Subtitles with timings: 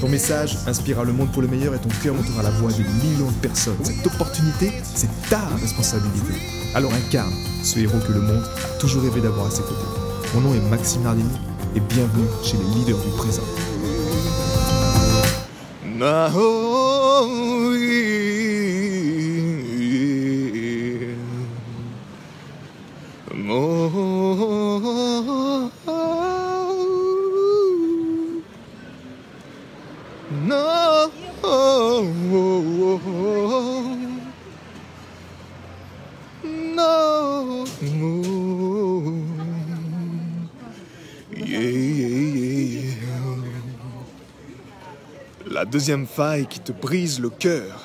[0.00, 2.82] Ton message inspirera le monde pour le meilleur et ton cœur montera la voix de
[3.02, 3.78] millions de personnes.
[3.82, 6.34] Cette opportunité, c'est ta responsabilité.
[6.74, 9.86] Alors incarne ce héros que le monde a toujours rêvé d'avoir à ses côtés.
[10.34, 11.30] Mon nom est Maxime Nardini
[11.74, 13.42] et bienvenue chez les leaders du présent.
[45.48, 47.80] La deuxième faille qui te brise le cœur.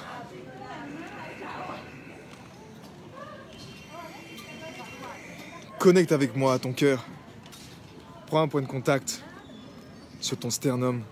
[5.78, 7.06] Connecte avec moi à ton cœur.
[8.26, 9.23] Prends un point de contact
[10.20, 11.03] sur ton sternum.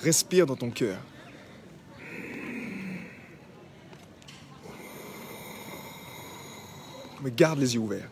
[0.00, 0.98] Respire dans ton cœur.
[7.22, 8.10] Mais garde les yeux ouverts.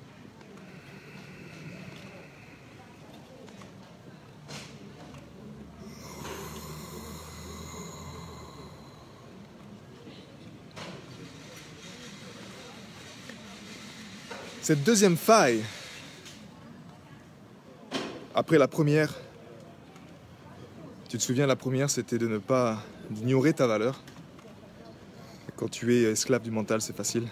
[14.67, 15.63] Cette deuxième faille,
[18.35, 19.15] après la première,
[21.09, 22.83] tu te souviens, la première, c'était de ne pas
[23.17, 24.03] ignorer ta valeur.
[25.55, 27.29] Quand tu es esclave du mental, c'est facile.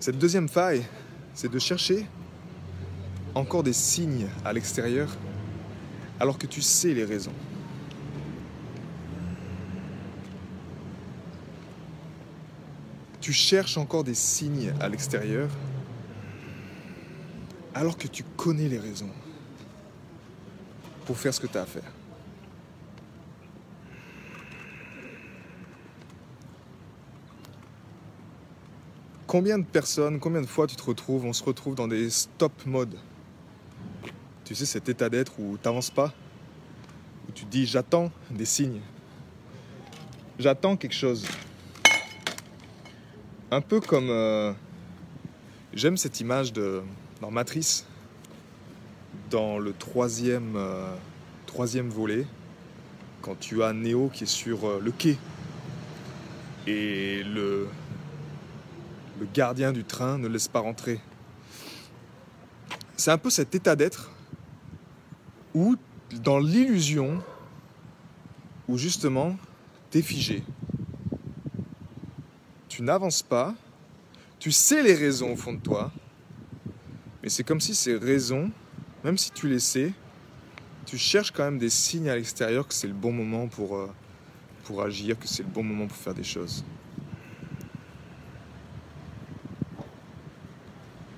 [0.00, 0.82] Cette deuxième faille,
[1.34, 2.06] c'est de chercher
[3.34, 5.10] encore des signes à l'extérieur
[6.18, 7.34] alors que tu sais les raisons.
[13.26, 15.50] Tu cherches encore des signes à l'extérieur
[17.74, 19.10] alors que tu connais les raisons
[21.06, 21.90] pour faire ce que tu as à faire.
[29.26, 32.64] Combien de personnes, combien de fois tu te retrouves, on se retrouve dans des stop
[32.64, 32.96] modes?
[34.44, 36.14] Tu sais, cet état d'être où tu n'avances pas,
[37.28, 38.82] où tu dis j'attends des signes,
[40.38, 41.26] j'attends quelque chose.
[43.50, 44.10] Un peu comme.
[44.10, 44.52] euh,
[45.72, 46.82] J'aime cette image de,
[47.20, 47.84] dans Matrice,
[49.30, 50.94] dans le troisième, euh,
[51.88, 52.26] volet,
[53.20, 55.18] quand tu as Neo qui est sur euh, le quai
[56.66, 57.68] et le,
[59.20, 60.98] le gardien du train ne laisse pas rentrer.
[62.96, 64.10] C'est un peu cet état d'être
[65.54, 65.76] où,
[66.24, 67.22] dans l'illusion,
[68.66, 69.36] où justement,
[69.90, 70.42] t'es figé.
[72.76, 73.54] Tu n'avances pas,
[74.38, 75.90] tu sais les raisons au fond de toi,
[77.22, 78.50] mais c'est comme si ces raisons,
[79.02, 79.94] même si tu les sais,
[80.84, 83.88] tu cherches quand même des signes à l'extérieur que c'est le bon moment pour, euh,
[84.84, 86.66] agir, que c'est le bon moment pour faire des choses.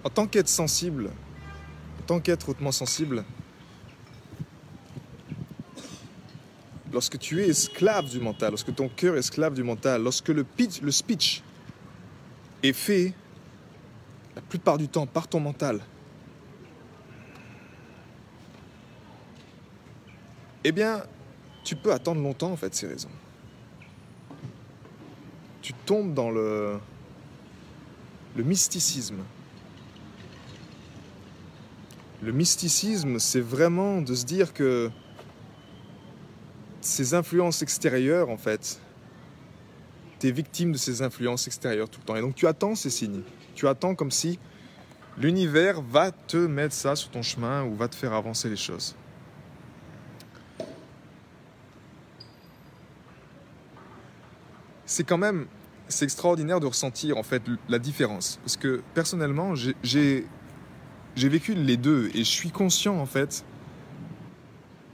[0.04, 1.10] En tant qu'être sensible,
[1.98, 3.25] en tant qu'être hautement sensible,
[6.92, 10.44] lorsque tu es esclave du mental, lorsque ton cœur est esclave du mental, lorsque le,
[10.44, 11.42] pitch, le speech
[12.62, 13.12] est fait
[14.34, 15.80] la plupart du temps par ton mental,
[20.64, 21.02] eh bien,
[21.64, 23.10] tu peux attendre longtemps en fait ces raisons.
[25.62, 26.78] Tu tombes dans le,
[28.36, 29.22] le mysticisme.
[32.22, 34.90] Le mysticisme, c'est vraiment de se dire que
[36.80, 38.81] ces influences extérieures, en fait,
[40.19, 42.17] tu es victime de ces influences extérieures tout le temps.
[42.17, 43.23] Et donc tu attends ces signes.
[43.55, 44.38] Tu attends comme si
[45.17, 48.94] l'univers va te mettre ça sur ton chemin ou va te faire avancer les choses.
[54.87, 55.47] C'est quand même,
[55.88, 58.38] c'est extraordinaire de ressentir en fait la différence.
[58.43, 60.26] Parce que personnellement, j'ai-
[61.15, 63.44] vécu les deux et je suis conscient en fait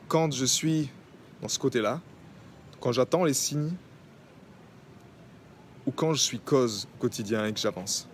[0.09, 0.91] quand je suis
[1.43, 2.01] dans ce côté-là,
[2.81, 3.73] quand j'attends les signes
[5.87, 8.09] ou quand je suis cause au quotidien et que j'avance.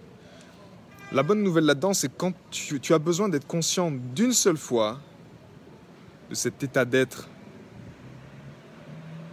[1.12, 5.00] La bonne nouvelle là-dedans, c'est quand tu, tu as besoin d'être conscient d'une seule fois
[6.28, 7.28] de cet état d'être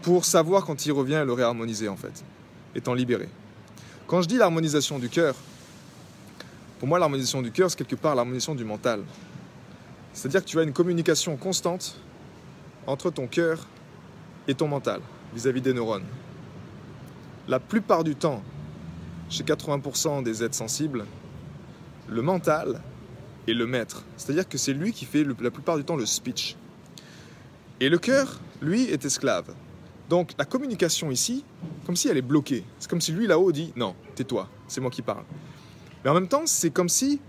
[0.02, 2.24] pour savoir quand il revient et le réharmoniser en fait,
[2.74, 3.30] étant libéré.
[4.08, 5.36] Quand je dis l'harmonisation du cœur,
[6.80, 9.04] pour moi l'harmonisation du cœur c'est quelque part l'harmonisation du mental.
[10.14, 12.00] C'est-à-dire que tu as une communication constante
[12.88, 13.68] entre ton cœur
[14.48, 15.02] et ton mental
[15.36, 16.06] vis-à-vis des neurones.
[17.48, 18.44] La plupart du temps,
[19.30, 21.06] chez 80% des êtres sensibles,
[22.10, 22.82] le mental
[23.48, 24.04] est le maître.
[24.18, 26.56] C'est-à-dire que c'est lui qui fait la plupart du temps le speech.
[27.80, 29.54] Et le cœur, lui, est esclave.
[30.10, 31.44] Donc la communication ici,
[31.86, 32.64] comme si elle est bloquée.
[32.80, 35.24] C'est comme si lui là-haut dit non, tais-toi, c'est moi qui parle.
[36.04, 37.20] Mais en même temps, c'est comme si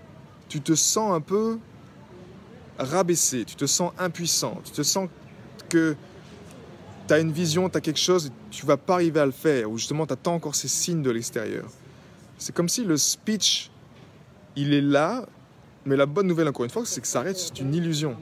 [0.49, 1.59] tu te sens un peu
[2.79, 5.09] rabaissé, tu te sens impuissant, tu te sens
[5.69, 5.97] que
[7.09, 9.71] tu as une vision, tu as quelque chose, tu vas pas arriver à le faire,
[9.71, 11.69] ou justement tu attends encore ces signes de l'extérieur.
[12.37, 13.71] C'est comme si le speech,
[14.55, 15.27] il est là,
[15.87, 18.17] mais la bonne nouvelle encore une fois, c'est que ça reste une illusion.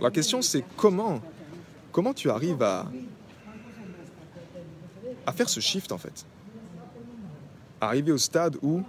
[0.00, 1.20] La question c'est comment,
[1.92, 2.90] comment tu arrives à,
[5.24, 6.26] à faire ce shift en fait?
[7.80, 8.82] Arriver au stade où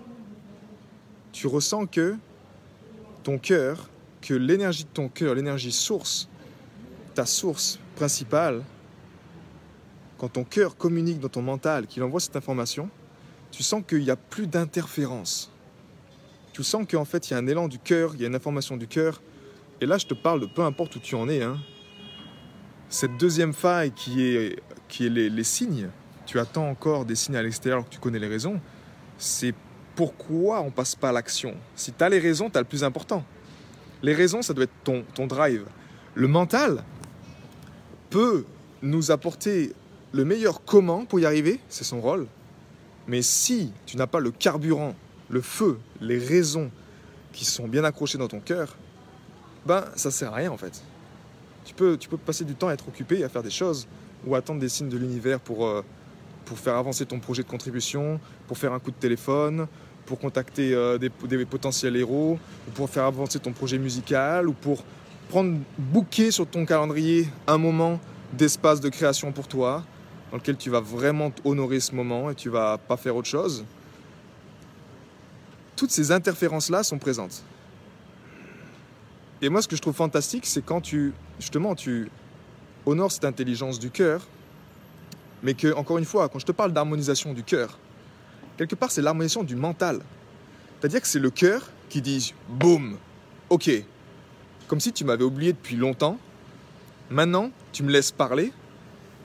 [1.32, 2.18] tu ressens que
[3.24, 3.88] ton cœur,
[4.20, 6.28] que l'énergie de ton cœur, l'énergie source,
[7.14, 8.64] ta source principale,
[10.22, 12.92] quand ton cœur communique dans ton mental, qu'il envoie cette information,
[13.50, 15.52] tu sens qu'il n'y a plus d'interférence.
[16.54, 18.36] Tu sens qu'en fait, il y a un élan du cœur, il y a une
[18.36, 19.20] information du cœur.
[19.82, 21.42] Et là, je te parle de peu importe où tu en es.
[21.42, 21.58] Hein.
[22.88, 25.90] Cette deuxième faille qui est, qui est les signes,
[26.28, 28.62] tu attends encore des signes à l'extérieur que tu connais les raisons,
[29.18, 29.56] c'est
[29.96, 31.56] pourquoi on passe pas à l'action.
[31.76, 33.26] Si tu as les raisons, tu as le plus important.
[34.04, 35.66] Les raisons, ça doit être ton, ton drive.
[36.14, 36.84] Le mental
[38.12, 38.46] peut
[38.84, 39.74] nous apporter
[40.12, 42.28] le meilleur comment pour y arriver, c'est son rôle.
[43.08, 44.96] Mais si tu n'as pas le carburant,
[45.30, 46.70] le feu, les raisons
[47.34, 48.76] qui sont bien accrochées dans ton cœur,
[49.66, 50.84] ben ça sert à rien en fait.
[51.66, 53.88] Tu peux, passer du temps à être occupé à faire des choses
[54.26, 55.84] ou attendre des signes de l'univers pour, euh,
[56.46, 59.68] pour faire avancer ton projet de contribution, pour faire un coup de téléphone,
[60.06, 61.10] pour contacter euh, des,
[61.46, 62.38] potentiels héros,
[62.68, 64.84] ou pour faire avancer ton projet musical, ou pour
[65.30, 68.00] prendre, booker sur ton calendrier un moment
[68.34, 69.84] d'espace de création pour toi,
[70.32, 73.66] dans lequel tu vas vraiment honorer ce moment et tu vas pas faire autre chose.
[75.76, 77.44] Toutes ces interférences-là sont présentes.
[79.42, 82.10] Et moi, ce que je trouve fantastique, c'est quand tu, justement, tu
[82.86, 84.28] honores cette intelligence du cœur,
[85.44, 87.78] mais que, encore une fois, quand je te parle d'harmonisation du cœur,
[88.58, 90.02] quelque part, c'est l'harmonisation du mental.
[90.80, 92.98] C'est-à-dire que c'est le cœur qui dit boum,
[93.50, 93.70] ok,
[94.68, 96.18] comme si tu m'avais oublié depuis longtemps.
[97.10, 98.54] Maintenant, tu me laisses parler.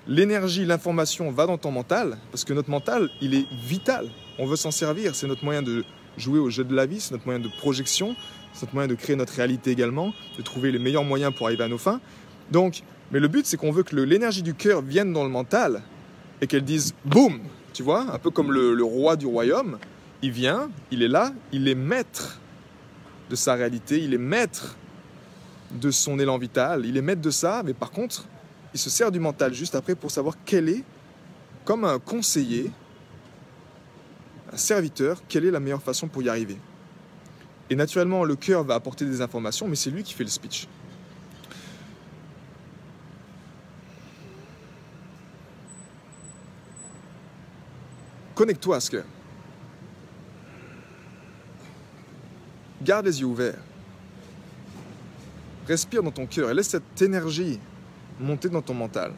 [0.09, 4.09] L'énergie, l'information va dans ton mental, parce que notre mental, il est vital.
[4.39, 5.15] On veut s'en servir.
[5.15, 5.85] C'est notre moyen de
[6.17, 8.15] jouer au jeu de la vie, c'est notre moyen de projection,
[8.53, 11.65] c'est notre moyen de créer notre réalité également, de trouver les meilleurs moyens pour arriver
[11.65, 12.01] à nos fins.
[12.51, 15.83] Donc, mais le but, c'est qu'on veut que l'énergie du cœur vienne dans le mental
[16.41, 17.41] et qu'elle dise boum,
[17.73, 19.79] tu vois, un peu comme le, roi du royaume,
[20.23, 22.41] il vient, il est là, il est maître
[23.31, 24.77] de sa réalité, il est maître
[25.73, 28.27] de son élan vital, il est maître de ça, mais par contre,
[28.77, 30.85] il se sert du mental juste après pour savoir quel est,
[31.65, 32.71] comme un conseiller,
[34.53, 36.59] un serviteur, quelle est la meilleure façon pour y arriver.
[37.71, 40.69] Et naturellement, le cœur va apporter des informations, mais c'est lui qui fait le speech.
[48.35, 49.05] Connecte-toi à ce cœur.
[52.83, 53.59] Garde les yeux ouverts.
[55.67, 57.59] Respire dans ton cœur et laisse cette énergie
[58.21, 59.13] monter dans ton mental.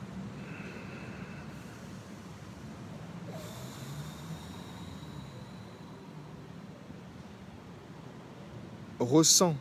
[8.98, 9.54] Ressens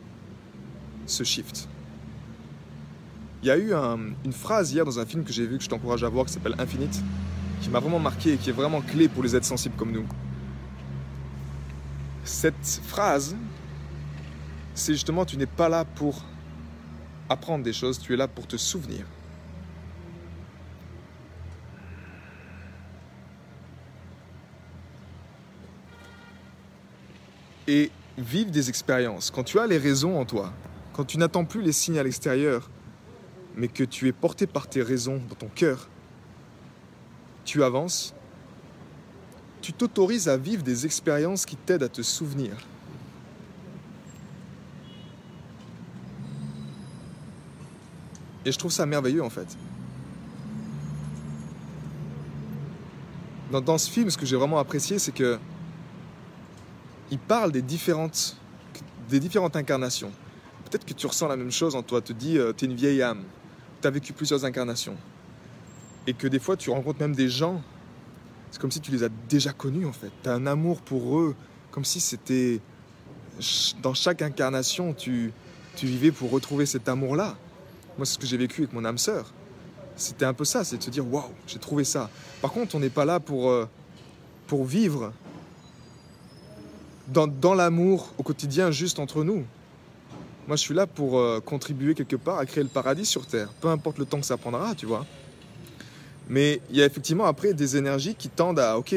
[1.06, 1.68] ce shift.
[3.42, 5.68] Il y a eu une phrase hier dans un film que j'ai vu que je
[5.68, 7.02] t'encourage à voir qui s'appelle Infinite
[7.60, 10.06] qui m'a vraiment marqué et qui est vraiment clé pour les êtres sensibles comme nous.
[12.24, 13.36] Cette phrase,
[14.74, 16.22] c'est justement tu n'es pas là pour
[17.28, 19.04] apprendre des choses, tu es là pour te souvenir.
[27.68, 29.30] Et vivre des expériences.
[29.30, 30.52] Quand tu as les raisons en toi,
[30.94, 32.70] quand tu n'attends plus les signes à l'extérieur,
[33.56, 35.88] mais que tu es porté par tes raisons dans ton cœur,
[37.44, 38.14] tu avances,
[39.60, 42.56] tu t'autorises à vivre des expériences qui t'aident à te souvenir.
[48.44, 49.58] Et je trouve ça merveilleux en fait.
[53.52, 55.38] Dans, dans ce film, ce que j'ai vraiment apprécié, c'est que
[57.10, 58.36] il parle des différentes,
[59.08, 60.12] des différentes incarnations.
[60.64, 62.74] Peut-être que tu ressens la même chose en toi, te dis, euh, tu es une
[62.74, 63.24] vieille âme,
[63.80, 64.96] tu as vécu plusieurs incarnations.
[66.06, 67.62] et que des fois tu rencontres même des gens,
[68.50, 70.10] c'est comme si tu les as déjà connus en fait.
[70.22, 71.34] Tu as un amour pour eux,
[71.70, 72.60] comme si c'était
[73.82, 75.32] dans chaque incarnation, tu,
[75.76, 77.36] tu vivais pour retrouver cet amour-là.
[77.98, 79.32] Moi, c'est ce que j'ai vécu avec mon âme sœur.
[79.96, 82.08] C'était un peu ça, c'est de se dire waouh, j'ai trouvé ça.
[82.40, 83.68] Par contre, on n'est pas là pour, euh,
[84.46, 85.12] pour vivre
[87.08, 89.44] dans, l'amour au quotidien juste entre nous.
[90.46, 93.48] Moi, je suis là pour euh, contribuer quelque part à créer le paradis sur Terre,
[93.60, 95.06] peu importe le temps que ça prendra, tu vois.
[96.28, 98.94] Mais il y a effectivement après des énergies qui tendent à, ok,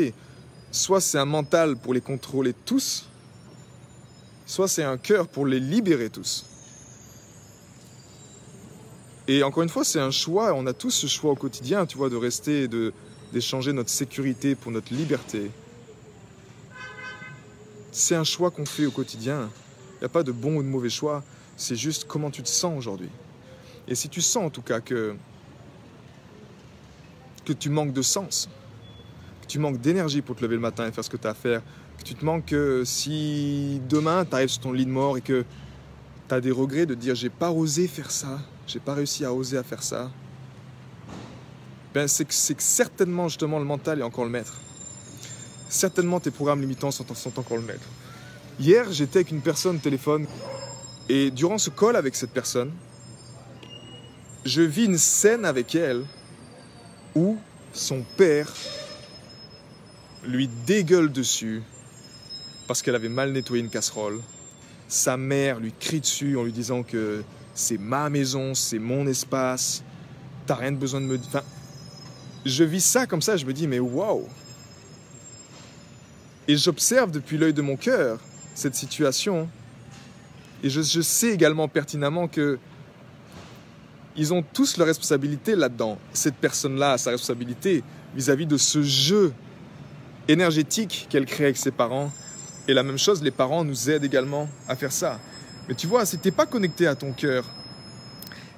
[0.71, 3.09] soit c'est un mental pour les contrôler tous,
[4.45, 6.45] soit c'est un cœur pour les libérer tous.
[9.27, 11.97] Et encore une fois, c'est un choix, on a tous ce choix au quotidien, tu
[11.97, 12.67] vois, de rester,
[13.31, 15.51] d'échanger notre sécurité pour notre liberté.
[17.91, 19.49] C'est un choix qu'on fait au quotidien.
[19.95, 21.23] Il n'y a pas de bon ou de mauvais choix,
[21.57, 23.09] c'est juste comment tu te sens aujourd'hui.
[23.87, 25.15] Et si tu sens en tout cas que,
[27.45, 28.49] que tu manques de sens,
[29.41, 31.31] que tu manques d'énergie pour te lever le matin et faire ce que tu as
[31.31, 31.61] à faire,
[31.97, 35.21] que tu te manques que si demain tu arrives sur ton lit de mort et
[35.21, 35.45] que
[36.29, 39.33] tu as des regrets de dire j'ai pas osé faire ça, j'ai pas réussi à
[39.33, 40.09] oser à faire ça,
[41.93, 44.55] ben c'est que, que certainement justement le mental est encore le maître.
[45.71, 47.05] Certainement tes programmes limitants sont,
[47.39, 47.87] encore le maître.
[48.59, 50.27] Hier, j'étais avec une personne au téléphone
[51.07, 52.73] et durant ce call avec cette personne,
[54.43, 56.03] je vis une scène avec elle
[57.15, 57.37] où
[57.71, 58.53] son père
[60.25, 61.63] lui dégueule dessus
[62.67, 64.19] parce qu'elle avait mal nettoyé une casserole.
[64.89, 67.23] Sa mère lui crie dessus en lui disant que
[67.55, 69.83] c'est ma maison, c'est mon espace,
[70.47, 71.17] t'as rien de besoin de me.
[71.17, 71.43] Enfin,
[72.45, 74.27] je vis ça comme ça, je me dis, mais waouh!
[76.51, 78.19] Et j'observe depuis l'œil de mon cœur
[78.55, 79.47] cette situation.
[80.61, 82.59] Et je, sais également pertinemment que
[84.17, 85.97] ils ont tous leur responsabilité là-dedans.
[86.11, 89.33] Cette personne-là a sa responsabilité vis-à-vis -vis de ce jeu
[90.27, 92.11] énergétique qu'elle crée avec ses parents.
[92.67, 95.21] Et la même chose, les parents nous aident également à faire ça.
[95.69, 97.45] Mais tu vois, si tu n'es pas connecté à ton cœur,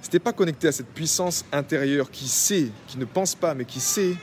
[0.02, 3.54] si tu n'es pas connecté à cette puissance intérieure qui sait, qui ne pense pas,
[3.54, 4.16] mais qui sait,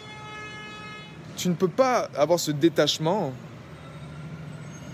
[1.36, 3.32] tu ne peux pas avoir ce détachement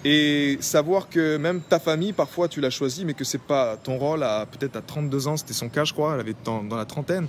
[0.05, 3.99] et savoir que même ta famille, parfois tu l'as choisi, mais que c'est pas ton
[3.99, 6.77] rôle à peut-être à 32 ans, c'était son cas, je crois, elle avait dans, dans
[6.77, 7.27] la trentaine,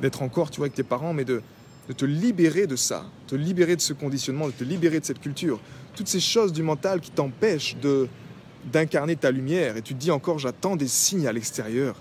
[0.00, 1.42] d'être encore, tu vois, avec tes parents, mais de,
[1.88, 5.20] de te libérer de ça, te libérer de ce conditionnement, de te libérer de cette
[5.20, 5.60] culture,
[5.94, 8.08] toutes ces choses du mental qui t'empêchent de
[8.72, 9.76] d'incarner ta lumière.
[9.76, 11.96] Et tu te dis encore, j'attends des signes à l'extérieur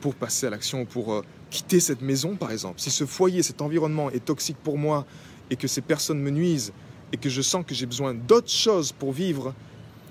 [0.00, 2.80] pour passer à l'action, pour euh, quitter cette maison, par exemple.
[2.80, 5.06] Si ce foyer, cet environnement est toxique pour moi
[5.50, 6.72] et que ces personnes me nuisent
[7.12, 9.54] et que je sens que j'ai besoin d'autres choses pour vivre,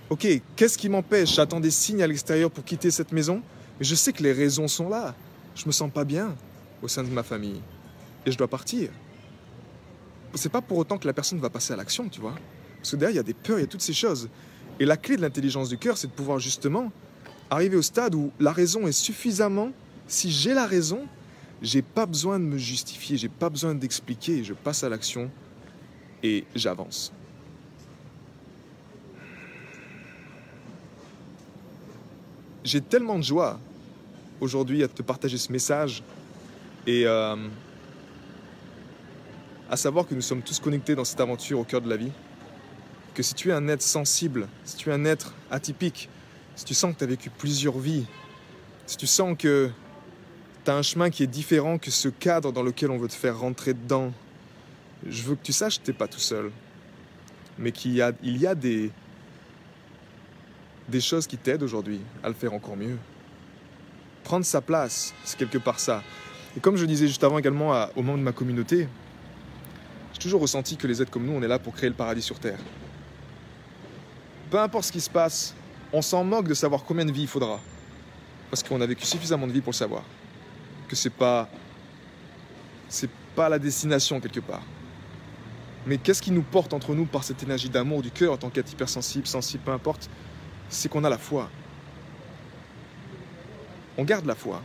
[0.09, 3.41] ok, qu'est-ce qui m'empêche J'attends des signes à l'extérieur pour quitter cette maison,
[3.79, 5.15] mais je sais que les raisons sont là.
[5.55, 6.35] Je me sens pas bien
[6.81, 7.61] au sein de ma famille
[8.25, 8.89] et je dois partir.
[10.33, 12.35] C'est pas pour autant que la personne va passer à l'action, tu vois.
[12.77, 14.29] Parce que derrière, il y a des peurs, il y a toutes ces choses.
[14.79, 16.91] Et la clé de l'intelligence du cœur, c'est de pouvoir justement
[17.49, 19.71] arriver au stade où la raison est suffisamment.
[20.07, 21.07] Si j'ai la raison,
[21.61, 25.31] j'ai pas besoin de me justifier, j'ai pas besoin d'expliquer, je passe à l'action
[26.25, 27.11] et j'avance.
[32.63, 33.59] J'ai tellement de joie
[34.41, 36.01] aujourd'hui à te partager ce message
[36.87, 37.35] et euh,
[39.69, 42.11] à savoir que nous sommes tous connectés dans cette aventure au cœur de la vie.
[43.13, 46.09] Que si tu es un être sensible, si tu es un être atypique,
[46.55, 48.05] si tu sens que tu as vécu plusieurs vies,
[48.87, 49.69] si tu sens que
[50.63, 53.13] tu as un chemin qui est différent que ce cadre dans lequel on veut te
[53.13, 54.11] faire rentrer dedans,
[55.07, 56.51] je veux que tu saches que tu n'es pas tout seul,
[57.57, 58.91] mais qu'il y a, il y a des,
[60.99, 62.97] choses qui t'aident aujourd'hui à le faire encore mieux.
[64.23, 66.03] Prendre sa place, c'est quelque part ça.
[66.57, 68.87] Et comme je disais juste avant également à, au moment de ma communauté,
[70.13, 72.21] j'ai toujours ressenti que les êtres comme nous, on est là pour créer le paradis
[72.21, 72.59] sur Terre.
[74.49, 75.53] Peu importe ce qui se passe,
[75.91, 77.59] on s'en moque de savoir combien de vies il faudra.
[78.49, 80.03] Parce qu'on a vécu suffisamment de vies pour le savoir.
[80.87, 81.49] Que c'est pas.
[82.87, 84.61] C'est pas la destination quelque part.
[85.85, 88.49] Mais qu'est-ce qui nous porte entre nous par cette énergie d'amour du cœur en tant
[88.49, 90.09] qu'être hypersensible, sensible, peu importe?
[90.69, 91.49] C'est qu'on a la foi.
[93.97, 94.61] On garde la foi.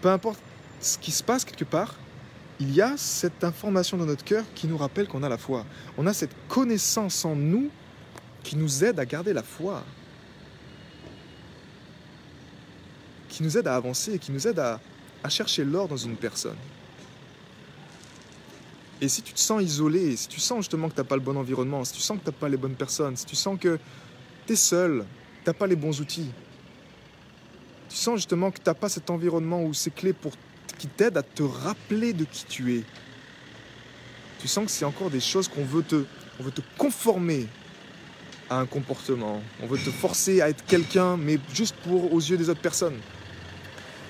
[0.00, 0.40] Peu importe
[0.80, 1.96] ce qui se passe quelque part,
[2.60, 5.64] il y a cette information dans notre cœur qui nous rappelle qu'on a la foi.
[5.96, 7.70] On a cette connaissance en nous
[8.44, 9.84] qui nous aide à garder la foi.
[13.28, 14.80] Qui nous aide à avancer, qui nous aide à,
[15.22, 16.56] à chercher l'or dans une personne.
[19.00, 21.22] Et si tu te sens isolé, si tu sens justement que tu n'as pas le
[21.22, 23.58] bon environnement, si tu sens que tu n'as pas les bonnes personnes, si tu sens
[23.58, 23.78] que
[24.46, 25.04] tu es seul,
[25.44, 26.30] tu n'as pas les bons outils,
[27.88, 30.32] tu sens justement que tu n'as pas cet environnement où c'est clé pour
[30.78, 32.84] qui t'aident à te rappeler de qui tu es.
[34.40, 36.04] Tu sens que c'est encore des choses qu'on veut te,
[36.40, 37.46] veut te conformer
[38.48, 39.42] à un comportement.
[39.62, 42.98] On veut te forcer à être quelqu'un, mais juste pour aux yeux des autres personnes.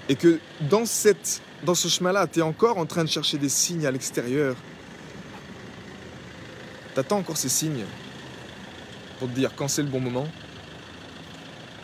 [0.09, 3.91] Et que dans ce chemin-là, tu es encore en train de chercher des signes à
[3.91, 4.57] l'extérieur.
[6.99, 7.85] Tu attends encore ces signes
[9.21, 10.27] pour te dire quand c'est le bon moment?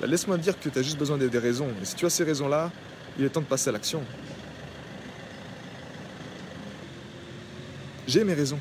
[0.00, 1.68] Bah, laisse-moi dire que tu as juste besoin des raisons.
[1.80, 2.72] Et si tu as ces raisons-là,
[3.16, 4.02] il est temps de passer à l'action.
[8.08, 8.58] J'ai mes raisons.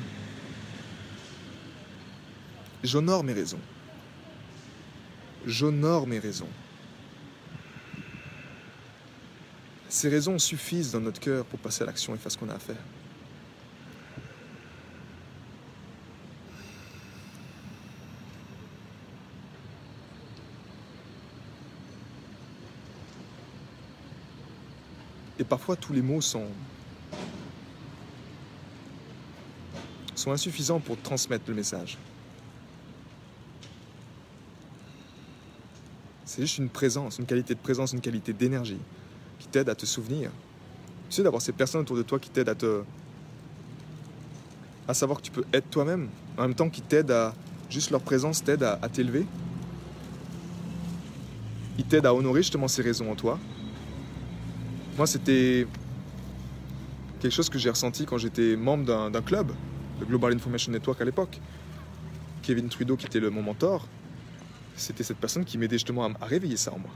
[2.84, 3.60] J'honore mes raisons.
[5.44, 6.50] J'honore mes raisons.
[9.88, 12.54] Ces raisons suffisent dans notre cœur pour passer à l'action et faire ce qu'on a
[12.54, 12.76] à faire.
[25.38, 26.46] Et parfois, tous les mots sont,
[30.26, 31.98] insuffisants pour transmettre le message.
[36.24, 38.80] C'est juste une présence, une qualité de présence, une qualité d'énergie
[39.38, 40.30] qui t'aide à te souvenir.
[41.10, 42.82] Tu sais, d'avoir ces personnes autour de toi qui t'aident à te.
[44.88, 47.34] à savoir que tu peux être toi-même, en même temps qui t'aident à.
[47.68, 49.26] juste leur présence t'aide à t'élever.
[51.78, 53.38] Ils t'aident à honorer justement ces raisons en toi.
[54.96, 55.66] Moi, c'était
[57.18, 59.50] quelque chose que j'ai ressenti quand j'étais membre d'un club,
[59.98, 61.40] le Global Information Network à l'époque.
[62.42, 63.88] Kevin Trudeau, qui était le, mon mentor,
[64.76, 66.92] c'était cette personne qui m'aidait justement à, à réveiller ça en moi.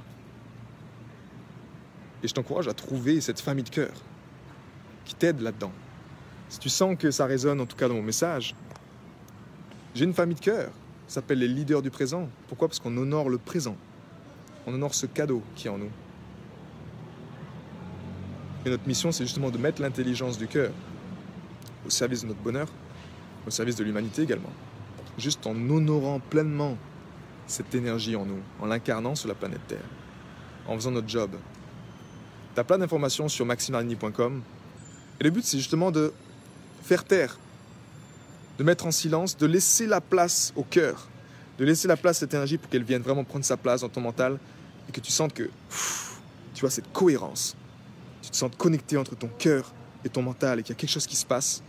[2.23, 3.95] Et je t'encourage à trouver cette famille de cœur
[5.05, 5.73] qui t'aide là-dedans.
[6.49, 8.55] Si tu sens que ça résonne, en tout cas dans mon message,
[9.95, 10.71] j'ai une famille de cœur.
[11.09, 12.29] Ça s'appelle les leaders du présent.
[12.47, 12.69] Pourquoi?
[12.69, 13.77] Parce qu'on honore le présent.
[14.67, 15.91] On honore ce cadeau qui est en nous.
[18.69, 20.71] Et notre mission, c'est justement de mettre l'intelligence du cœur
[21.87, 22.69] au service de notre bonheur,
[23.47, 24.53] au service de l'humanité également.
[25.17, 26.77] Juste en honorant pleinement
[27.47, 29.89] cette énergie en nous, en l'incarnant sur la planète Terre,
[30.67, 31.31] en faisant notre job.
[32.53, 34.43] Tu as plein d'informations sur maximarini.com.
[35.19, 36.13] Et le but, c'est justement de
[36.83, 37.39] faire taire,
[38.59, 41.09] de mettre en silence, de laisser la place au cœur,
[41.59, 43.89] de laisser la place à cette énergie pour qu'elle vienne vraiment prendre sa place dans
[43.89, 44.39] ton mental
[44.91, 45.49] et que tu sentes que
[46.53, 47.57] tu as cette cohérence
[48.29, 49.73] tu te sens connecté entre ton cœur
[50.05, 51.63] et ton mental et qu'il y a quelque chose qui se passe,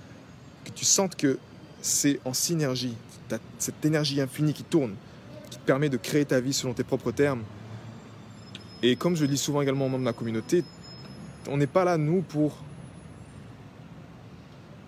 [0.65, 1.39] que tu sentes que
[1.81, 2.97] c'est en synergie,
[3.57, 4.93] cette énergie infinie qui tourne,
[5.49, 7.43] qui te permet de créer ta vie selon tes propres termes.
[8.83, 10.65] Et comme je le dis souvent également aux membres de ma communauté,
[11.47, 12.57] on n'est pas là, nous, pour,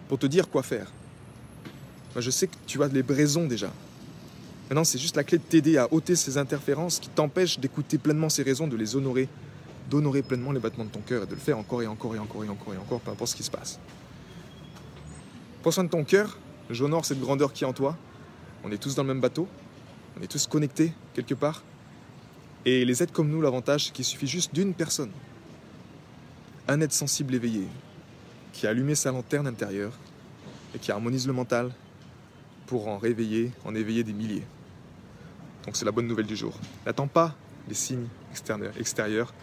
[0.09, 0.91] pour te dire quoi faire.
[2.17, 3.71] Je sais que tu as les raisons déjà.
[4.69, 8.27] Maintenant, c'est juste la clé de t'aider à ôter ces interférences qui t'empêchent d'écouter pleinement
[8.27, 9.29] ces raisons, de les honorer
[9.91, 12.19] d'honorer pleinement les battements de ton cœur et de le faire encore et encore et
[12.19, 13.77] encore et encore et encore, peu importe ce qui se passe.
[15.61, 17.97] Prends soin de ton cœur, j'honore cette grandeur qui est en toi.
[18.63, 19.47] On est tous dans le même bateau,
[20.17, 21.61] on est tous connectés quelque part.
[22.63, 25.11] Et les êtres comme nous, l'avantage, c'est qu'il suffit juste d'une personne,
[26.67, 27.67] un être sensible éveillé,
[28.53, 29.93] qui a allumé sa lanterne intérieure
[30.73, 31.71] et qui harmonise le mental
[32.65, 34.45] pour en réveiller, en éveiller des milliers.
[35.65, 36.53] Donc c'est la bonne nouvelle du jour.
[36.85, 37.35] N'attends pas
[37.67, 38.07] les signes
[38.79, 39.33] extérieurs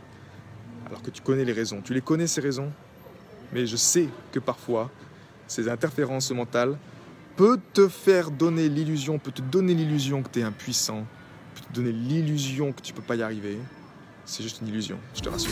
[0.88, 1.80] alors que tu connais les raisons.
[1.82, 2.72] Tu les connais ces raisons,
[3.52, 4.90] mais je sais que parfois,
[5.46, 6.78] ces interférences mentales
[7.36, 11.06] peuvent te faire donner l'illusion, peut te donner l'illusion que tu es impuissant,
[11.54, 13.58] peut te donner l'illusion que tu ne peux pas y arriver.
[14.30, 15.50] C'est juste une illusion, je te rassure.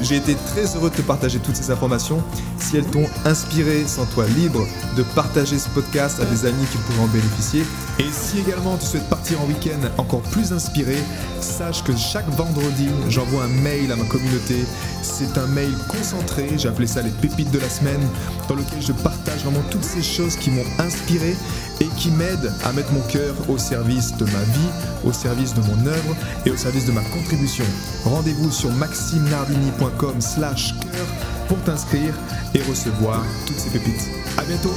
[0.00, 2.20] J'ai été très heureux de te partager toutes ces informations.
[2.58, 7.04] Si elles t'ont inspiré, sens-toi libre de partager ce podcast à des amis qui pourraient
[7.04, 7.62] en bénéficier.
[8.00, 10.96] Et si également tu souhaites partir en week-end encore plus inspiré,
[11.40, 14.56] sache que chaque vendredi, j'envoie un mail à ma communauté.
[15.02, 18.02] C'est un mail concentré, j'ai appelé ça les pépites de la semaine,
[18.48, 21.36] dans lequel je partage vraiment toutes ces choses qui m'ont inspiré
[21.80, 24.70] et qui m'aident à mettre mon cœur au service de ma vie,
[25.04, 26.16] au service de mon œuvre
[26.46, 27.64] et au service de ma contribution.
[28.04, 31.06] Rendez-vous sur maximenardini.com slash cœur
[31.48, 32.14] pour t'inscrire
[32.54, 34.08] et recevoir toutes ces pépites.
[34.38, 34.74] À bientôt